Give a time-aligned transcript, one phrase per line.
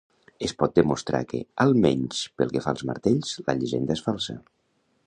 [0.45, 4.43] Es pot demostrar que, almenys pel que fa als martells, la llegenda és falsa.